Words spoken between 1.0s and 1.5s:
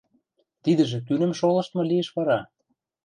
кӱнӹм